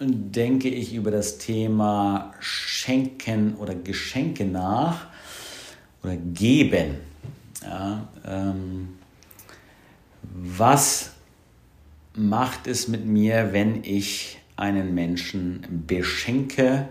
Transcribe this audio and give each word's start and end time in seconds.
denke 0.00 0.68
ich 0.68 0.94
über 0.94 1.10
das 1.10 1.38
Thema 1.38 2.34
Schenken 2.40 3.54
oder 3.56 3.74
Geschenke 3.74 4.44
nach 4.44 5.06
oder 6.02 6.16
geben. 6.16 6.96
Ja, 7.62 8.08
ähm, 8.26 8.98
was 10.22 11.12
macht 12.14 12.66
es 12.66 12.88
mit 12.88 13.06
mir, 13.06 13.52
wenn 13.52 13.84
ich 13.84 14.38
einen 14.56 14.94
Menschen 14.94 15.84
beschenke, 15.86 16.88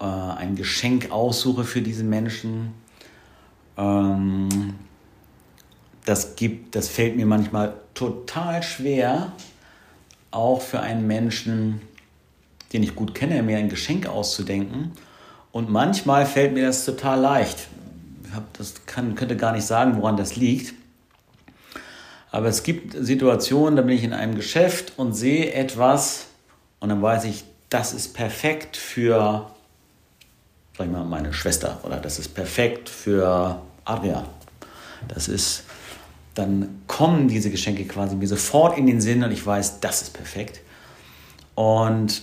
äh, 0.00 0.04
ein 0.04 0.56
Geschenk 0.56 1.10
aussuche 1.10 1.64
für 1.64 1.82
diesen 1.82 2.08
Menschen? 2.08 2.74
Ähm, 3.76 4.48
das, 6.04 6.36
gibt, 6.36 6.74
das 6.74 6.88
fällt 6.88 7.16
mir 7.16 7.26
manchmal 7.26 7.74
total 7.94 8.62
schwer, 8.62 9.32
auch 10.32 10.60
für 10.60 10.80
einen 10.80 11.06
Menschen, 11.06 11.80
den 12.72 12.82
ich 12.82 12.96
gut 12.96 13.14
kenne, 13.14 13.42
mir 13.42 13.58
ein 13.58 13.68
Geschenk 13.68 14.06
auszudenken. 14.06 14.92
Und 15.52 15.70
manchmal 15.70 16.26
fällt 16.26 16.54
mir 16.54 16.66
das 16.66 16.84
total 16.84 17.20
leicht. 17.20 17.68
Ich 18.26 18.34
hab, 18.34 18.52
das 18.54 18.86
kann, 18.86 19.14
könnte 19.14 19.36
gar 19.36 19.52
nicht 19.52 19.66
sagen, 19.66 19.96
woran 19.96 20.16
das 20.16 20.36
liegt. 20.36 20.74
Aber 22.30 22.46
es 22.46 22.62
gibt 22.62 22.96
Situationen, 22.98 23.76
da 23.76 23.82
bin 23.82 23.94
ich 23.94 24.04
in 24.04 24.14
einem 24.14 24.34
Geschäft 24.34 24.94
und 24.96 25.12
sehe 25.12 25.52
etwas 25.52 26.28
und 26.80 26.88
dann 26.88 27.02
weiß 27.02 27.24
ich, 27.24 27.44
das 27.68 27.92
ist 27.92 28.14
perfekt 28.14 28.76
für, 28.78 29.50
sag 30.76 30.86
ich 30.86 30.92
mal, 30.92 31.04
meine 31.04 31.34
Schwester 31.34 31.78
oder 31.82 31.98
das 31.98 32.18
ist 32.18 32.34
perfekt 32.34 32.88
für 32.88 33.60
Adrian. 33.84 34.24
Das 35.08 35.28
ist 35.28 35.64
dann 36.34 36.82
kommen 36.86 37.28
diese 37.28 37.50
Geschenke 37.50 37.84
quasi 37.84 38.16
mir 38.16 38.26
sofort 38.26 38.78
in 38.78 38.86
den 38.86 39.00
Sinn 39.00 39.22
und 39.22 39.32
ich 39.32 39.44
weiß, 39.44 39.80
das 39.80 40.02
ist 40.02 40.14
perfekt. 40.14 40.60
Und 41.54 42.22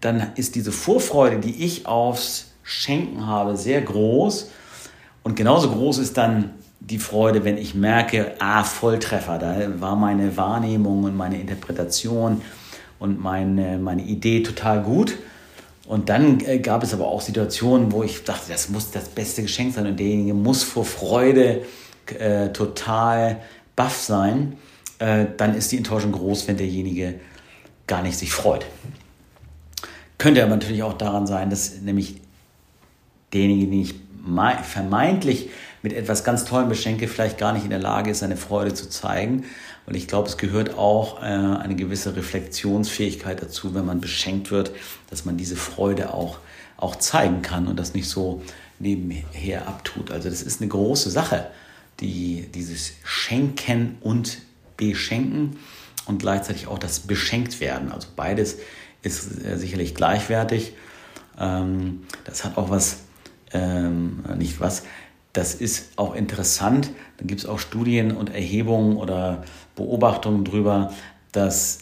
dann 0.00 0.32
ist 0.36 0.54
diese 0.54 0.72
Vorfreude, 0.72 1.38
die 1.38 1.64
ich 1.64 1.86
aufs 1.86 2.52
Schenken 2.62 3.26
habe, 3.26 3.56
sehr 3.56 3.80
groß. 3.80 4.50
Und 5.22 5.36
genauso 5.36 5.70
groß 5.70 5.98
ist 5.98 6.16
dann 6.16 6.50
die 6.80 6.98
Freude, 6.98 7.44
wenn 7.44 7.56
ich 7.56 7.74
merke, 7.74 8.34
ah, 8.38 8.62
Volltreffer, 8.62 9.38
da 9.38 9.80
war 9.80 9.96
meine 9.96 10.36
Wahrnehmung 10.36 11.04
und 11.04 11.16
meine 11.16 11.40
Interpretation 11.40 12.42
und 12.98 13.20
meine, 13.20 13.78
meine 13.78 14.02
Idee 14.02 14.42
total 14.42 14.82
gut. 14.82 15.16
Und 15.86 16.08
dann 16.08 16.40
äh, 16.40 16.58
gab 16.58 16.82
es 16.82 16.92
aber 16.92 17.06
auch 17.06 17.20
Situationen, 17.20 17.92
wo 17.92 18.02
ich 18.02 18.24
dachte, 18.24 18.52
das 18.52 18.68
muss 18.68 18.90
das 18.90 19.08
beste 19.08 19.42
Geschenk 19.42 19.74
sein 19.74 19.86
und 19.86 19.98
derjenige 19.98 20.34
muss 20.34 20.62
vor 20.62 20.84
Freude 20.84 21.44
äh, 21.44 21.64
total 22.52 23.40
baff 23.76 24.00
sein, 24.00 24.56
äh, 24.98 25.26
dann 25.36 25.54
ist 25.54 25.70
die 25.72 25.76
Enttäuschung 25.76 26.12
groß, 26.12 26.48
wenn 26.48 26.56
derjenige 26.56 27.20
gar 27.86 28.02
nicht 28.02 28.18
sich 28.18 28.32
freut. 28.32 28.66
Könnte 30.18 30.42
aber 30.42 30.50
natürlich 30.50 30.82
auch 30.82 30.94
daran 30.94 31.26
sein, 31.26 31.50
dass 31.50 31.80
nämlich 31.80 32.20
derjenige, 33.32 33.66
den 33.66 33.80
ich 33.82 33.94
vermeintlich 34.64 35.50
mit 35.82 35.92
etwas 35.92 36.24
ganz 36.24 36.44
Tollem 36.44 36.68
beschenke, 36.68 37.06
vielleicht 37.06 37.38
gar 37.38 37.52
nicht 37.52 37.62
in 37.62 37.70
der 37.70 37.78
Lage 37.78 38.10
ist, 38.10 38.20
seine 38.20 38.36
Freude 38.36 38.74
zu 38.74 38.88
zeigen. 38.88 39.44
Und 39.84 39.94
ich 39.94 40.08
glaube, 40.08 40.28
es 40.28 40.36
gehört 40.36 40.76
auch 40.76 41.22
äh, 41.22 41.26
eine 41.26 41.76
gewisse 41.76 42.16
Reflexionsfähigkeit 42.16 43.40
dazu, 43.40 43.74
wenn 43.74 43.84
man 43.84 44.00
beschenkt 44.00 44.50
wird, 44.50 44.72
dass 45.10 45.24
man 45.26 45.36
diese 45.36 45.54
Freude 45.54 46.12
auch, 46.12 46.38
auch 46.76 46.96
zeigen 46.96 47.42
kann 47.42 47.68
und 47.68 47.78
das 47.78 47.94
nicht 47.94 48.08
so 48.08 48.42
nebenher 48.80 49.68
abtut. 49.68 50.10
Also 50.10 50.28
das 50.28 50.42
ist 50.42 50.60
eine 50.60 50.68
große 50.68 51.10
Sache 51.10 51.46
die, 52.00 52.46
dieses 52.54 52.92
Schenken 53.04 53.96
und 54.00 54.38
Beschenken 54.76 55.56
und 56.06 56.18
gleichzeitig 56.18 56.66
auch 56.66 56.78
das 56.78 57.00
Beschenkt 57.00 57.60
werden. 57.60 57.90
Also 57.90 58.08
beides 58.14 58.58
ist 59.02 59.44
äh, 59.44 59.56
sicherlich 59.56 59.94
gleichwertig. 59.94 60.74
Ähm, 61.38 62.02
das 62.24 62.44
hat 62.44 62.56
auch 62.56 62.70
was, 62.70 62.98
ähm, 63.52 64.24
nicht 64.36 64.60
was, 64.60 64.84
das 65.32 65.54
ist 65.54 65.90
auch 65.96 66.14
interessant. 66.14 66.90
Da 67.18 67.26
gibt 67.26 67.40
es 67.40 67.46
auch 67.46 67.58
Studien 67.58 68.12
und 68.12 68.30
Erhebungen 68.30 68.96
oder 68.96 69.44
Beobachtungen 69.74 70.44
darüber, 70.44 70.92
dass 71.32 71.80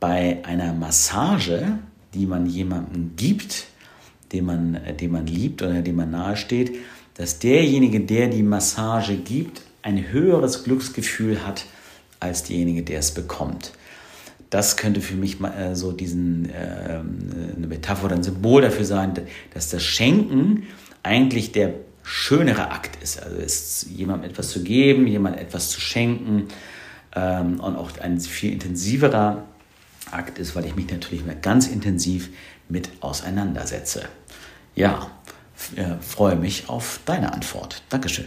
bei 0.00 0.38
einer 0.44 0.72
Massage, 0.72 1.78
die 2.14 2.26
man 2.26 2.46
jemandem 2.46 3.12
gibt, 3.16 3.66
den 4.32 4.46
man, 4.46 4.74
äh, 4.74 4.94
den 4.94 5.12
man 5.12 5.26
liebt 5.26 5.62
oder 5.62 5.82
dem 5.82 5.96
man 5.96 6.10
nahesteht, 6.10 6.76
dass 7.16 7.38
derjenige, 7.38 8.00
der 8.00 8.28
die 8.28 8.42
Massage 8.42 9.16
gibt, 9.16 9.62
ein 9.82 10.10
höheres 10.10 10.64
Glücksgefühl 10.64 11.46
hat 11.46 11.64
als 12.20 12.44
derjenige, 12.44 12.82
der 12.82 12.98
es 12.98 13.12
bekommt. 13.12 13.72
Das 14.50 14.76
könnte 14.76 15.00
für 15.00 15.16
mich 15.16 15.40
äh, 15.40 15.74
so 15.74 15.92
diesen, 15.92 16.50
äh, 16.50 17.00
eine 17.56 17.66
Metapher 17.66 18.06
oder 18.06 18.16
ein 18.16 18.22
Symbol 18.22 18.62
dafür 18.62 18.84
sein, 18.84 19.14
dass 19.54 19.70
das 19.70 19.82
Schenken 19.82 20.64
eigentlich 21.02 21.52
der 21.52 21.74
schönere 22.02 22.70
Akt 22.70 23.02
ist. 23.02 23.22
Also 23.22 23.36
es 23.36 23.86
jemandem 23.94 24.30
etwas 24.30 24.50
zu 24.50 24.62
geben, 24.62 25.06
jemandem 25.06 25.42
etwas 25.42 25.70
zu 25.70 25.80
schenken 25.80 26.48
ähm, 27.14 27.58
und 27.60 27.76
auch 27.76 27.90
ein 27.98 28.20
viel 28.20 28.52
intensiverer 28.52 29.44
Akt 30.12 30.38
ist, 30.38 30.54
weil 30.54 30.64
ich 30.66 30.76
mich 30.76 30.88
natürlich 30.90 31.24
ganz 31.42 31.66
intensiv 31.66 32.30
mit 32.68 32.88
auseinandersetze. 33.00 34.04
Ja, 34.76 35.10
äh, 35.76 35.96
freue 36.00 36.36
mich 36.36 36.68
auf 36.68 37.00
deine 37.04 37.32
Antwort. 37.32 37.82
Dankeschön. 37.88 38.26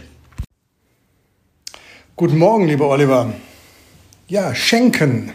Guten 2.16 2.38
Morgen, 2.38 2.66
lieber 2.66 2.88
Oliver. 2.88 3.32
Ja, 4.28 4.54
schenken. 4.54 5.32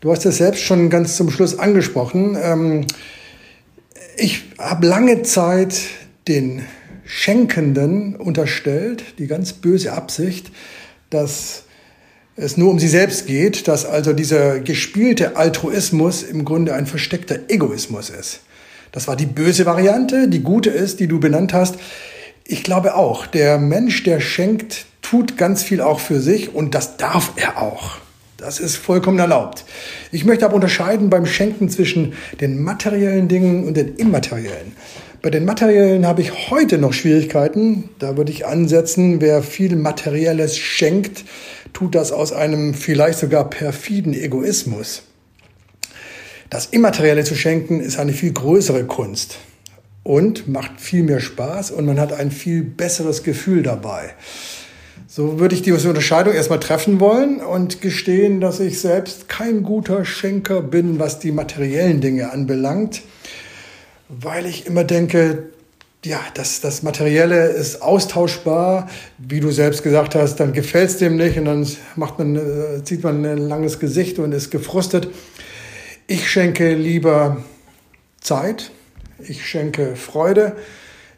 Du 0.00 0.12
hast 0.12 0.24
es 0.24 0.36
selbst 0.36 0.62
schon 0.62 0.90
ganz 0.90 1.16
zum 1.16 1.30
Schluss 1.30 1.58
angesprochen. 1.58 2.36
Ähm, 2.40 2.86
ich 4.16 4.44
habe 4.58 4.86
lange 4.86 5.22
Zeit 5.22 5.80
den 6.28 6.62
Schenkenden 7.04 8.16
unterstellt, 8.16 9.18
die 9.18 9.26
ganz 9.26 9.52
böse 9.52 9.92
Absicht, 9.92 10.50
dass 11.10 11.64
es 12.36 12.56
nur 12.56 12.70
um 12.70 12.78
sie 12.78 12.88
selbst 12.88 13.26
geht, 13.26 13.68
dass 13.68 13.84
also 13.84 14.12
dieser 14.12 14.60
gespielte 14.60 15.36
Altruismus 15.36 16.22
im 16.22 16.44
Grunde 16.44 16.74
ein 16.74 16.86
versteckter 16.86 17.38
Egoismus 17.48 18.10
ist. 18.10 18.40
Das 18.94 19.08
war 19.08 19.16
die 19.16 19.26
böse 19.26 19.66
Variante. 19.66 20.28
Die 20.28 20.44
gute 20.44 20.70
ist, 20.70 21.00
die 21.00 21.08
du 21.08 21.18
benannt 21.18 21.52
hast. 21.52 21.74
Ich 22.46 22.62
glaube 22.62 22.94
auch, 22.94 23.26
der 23.26 23.58
Mensch, 23.58 24.04
der 24.04 24.20
schenkt, 24.20 24.86
tut 25.02 25.36
ganz 25.36 25.64
viel 25.64 25.80
auch 25.80 25.98
für 25.98 26.20
sich 26.20 26.54
und 26.54 26.76
das 26.76 26.96
darf 26.96 27.32
er 27.34 27.60
auch. 27.60 27.96
Das 28.36 28.60
ist 28.60 28.76
vollkommen 28.76 29.18
erlaubt. 29.18 29.64
Ich 30.12 30.24
möchte 30.24 30.44
aber 30.44 30.54
unterscheiden 30.54 31.10
beim 31.10 31.26
Schenken 31.26 31.68
zwischen 31.70 32.12
den 32.40 32.62
materiellen 32.62 33.26
Dingen 33.26 33.66
und 33.66 33.76
den 33.76 33.96
immateriellen. 33.96 34.76
Bei 35.22 35.30
den 35.30 35.44
materiellen 35.44 36.06
habe 36.06 36.22
ich 36.22 36.50
heute 36.50 36.78
noch 36.78 36.92
Schwierigkeiten. 36.92 37.88
Da 37.98 38.16
würde 38.16 38.30
ich 38.30 38.46
ansetzen, 38.46 39.20
wer 39.20 39.42
viel 39.42 39.74
Materielles 39.74 40.56
schenkt, 40.56 41.24
tut 41.72 41.96
das 41.96 42.12
aus 42.12 42.32
einem 42.32 42.74
vielleicht 42.74 43.18
sogar 43.18 43.50
perfiden 43.50 44.14
Egoismus. 44.14 45.02
Das 46.50 46.66
Immaterielle 46.66 47.24
zu 47.24 47.34
schenken 47.34 47.80
ist 47.80 47.98
eine 47.98 48.12
viel 48.12 48.32
größere 48.32 48.84
Kunst 48.84 49.38
und 50.02 50.46
macht 50.46 50.80
viel 50.80 51.02
mehr 51.02 51.20
Spaß 51.20 51.70
und 51.70 51.86
man 51.86 51.98
hat 51.98 52.12
ein 52.12 52.30
viel 52.30 52.62
besseres 52.62 53.22
Gefühl 53.22 53.62
dabei. 53.62 54.10
So 55.08 55.38
würde 55.38 55.54
ich 55.54 55.62
diese 55.62 55.88
Unterscheidung 55.88 56.34
erstmal 56.34 56.60
treffen 56.60 57.00
wollen 57.00 57.40
und 57.40 57.80
gestehen, 57.80 58.40
dass 58.40 58.60
ich 58.60 58.80
selbst 58.80 59.28
kein 59.28 59.62
guter 59.62 60.04
Schenker 60.04 60.60
bin, 60.60 60.98
was 60.98 61.18
die 61.18 61.32
materiellen 61.32 62.00
Dinge 62.00 62.32
anbelangt, 62.32 63.02
weil 64.08 64.46
ich 64.46 64.66
immer 64.66 64.84
denke, 64.84 65.50
ja, 66.04 66.20
das, 66.34 66.60
das 66.60 66.82
Materielle 66.82 67.46
ist 67.46 67.80
austauschbar, 67.80 68.90
wie 69.18 69.40
du 69.40 69.50
selbst 69.50 69.82
gesagt 69.82 70.14
hast, 70.14 70.36
dann 70.36 70.52
gefällt 70.52 70.90
es 70.90 70.98
dem 70.98 71.16
nicht 71.16 71.38
und 71.38 71.46
dann 71.46 71.66
macht 71.96 72.18
man, 72.18 72.36
äh, 72.36 72.84
zieht 72.84 73.02
man 73.02 73.24
ein 73.24 73.38
langes 73.38 73.78
Gesicht 73.78 74.18
und 74.18 74.32
ist 74.32 74.50
gefrustet. 74.50 75.08
Ich 76.06 76.30
schenke 76.30 76.74
lieber 76.74 77.42
Zeit, 78.20 78.72
ich 79.18 79.46
schenke 79.46 79.96
Freude, 79.96 80.54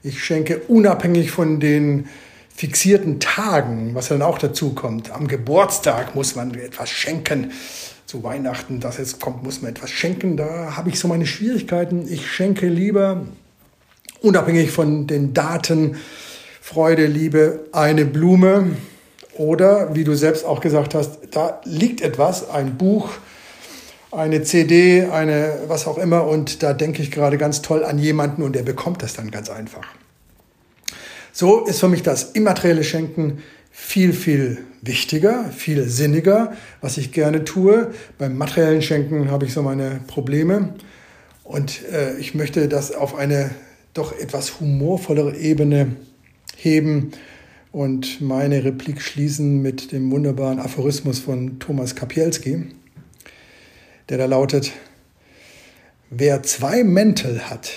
ich 0.05 0.23
schenke 0.23 0.61
unabhängig 0.69 1.33
von 1.33 1.59
den 1.59 2.09
fixierten 2.55 3.19
Tagen, 3.19 3.97
was 3.97 4.09
dann 4.09 4.23
auch 4.23 4.39
dazu 4.39 4.75
kommt. 4.75 5.11
Am 5.11 5.27
Geburtstag 5.27 6.15
muss 6.15 6.37
man 6.37 6.55
etwas 6.55 6.89
schenken. 6.89 7.51
Zu 8.07 8.23
Weihnachten, 8.23 8.79
das 8.79 8.99
jetzt 8.99 9.21
kommt, 9.21 9.43
muss 9.43 9.61
man 9.61 9.73
etwas 9.73 9.91
schenken. 9.91 10.37
Da 10.37 10.77
habe 10.77 10.91
ich 10.91 11.01
so 11.01 11.09
meine 11.09 11.27
Schwierigkeiten. 11.27 12.07
Ich 12.09 12.31
schenke 12.31 12.69
lieber, 12.69 13.27
unabhängig 14.21 14.71
von 14.71 15.09
den 15.09 15.35
Daten, 15.35 15.97
Freude, 16.61 17.07
Liebe, 17.07 17.65
eine 17.73 18.05
Blume. 18.05 18.77
Oder, 19.37 19.97
wie 19.97 20.05
du 20.05 20.15
selbst 20.15 20.45
auch 20.45 20.61
gesagt 20.61 20.95
hast, 20.95 21.19
da 21.33 21.61
liegt 21.65 22.03
etwas, 22.03 22.49
ein 22.49 22.79
Buch, 22.79 23.11
eine 24.17 24.43
CD, 24.43 25.05
eine 25.05 25.59
was 25.69 25.87
auch 25.87 25.99
immer. 25.99 26.27
Und 26.27 26.63
da 26.63 26.73
denke 26.73 27.03
ich 27.03 27.11
gerade 27.11 27.39
ganz 27.39 27.63
toll 27.63 27.85
an 27.85 27.99
jemanden 27.99 28.43
und 28.43 28.55
der 28.55 28.63
bekommt 28.63 29.03
das 29.03 29.15
dann 29.15 29.31
ganz 29.31 29.51
einfach. 29.51 29.87
So 31.33 31.67
ist 31.67 31.81
für 31.81 31.89
mich 31.89 32.03
das 32.03 32.33
immaterielle 32.33 32.83
Schenken 32.83 33.43
viel, 33.71 34.15
viel 34.15 34.59
wichtiger, 34.81 35.51
viel 35.51 35.87
sinniger, 35.89 36.55
was 36.81 36.97
ich 36.97 37.13
gerne 37.13 37.45
tue. 37.45 37.93
Beim 38.17 38.39
materiellen 38.39 38.81
Schenken 38.81 39.31
habe 39.31 39.45
ich 39.45 39.53
so 39.53 39.63
meine 39.63 40.01
Probleme. 40.07 40.75
Und 41.45 41.85
äh, 41.93 42.17
ich 42.17 42.35
möchte 42.35 42.69
das 42.69 42.93
auf 42.93 43.15
eine 43.15 43.51
doch 43.93 44.19
etwas 44.19 44.61
humorvollere 44.61 45.37
Ebene 45.37 45.97
heben 46.57 47.13
und 47.71 48.23
meine 48.23 48.65
Replik 48.65 49.03
schließen 49.03 49.61
mit 49.61 49.93
dem 49.93 50.11
wunderbaren 50.11 50.59
Aphorismus 50.59 51.19
von 51.19 51.59
Thomas 51.59 51.95
Kapielski, 51.95 52.65
der 54.09 54.19
da 54.19 54.27
lautet, 54.27 54.73
wer 56.11 56.43
zwei 56.43 56.85
Mäntel 56.85 57.51
hat, 57.51 57.73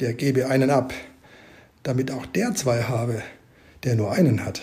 der 0.00 0.14
gebe 0.14 0.48
einen 0.48 0.70
ab 0.70 0.92
damit 1.84 2.10
auch 2.10 2.26
der 2.26 2.54
zwei 2.54 2.82
habe, 2.82 3.22
der 3.84 3.94
nur 3.94 4.10
einen 4.10 4.44
hat. 4.44 4.62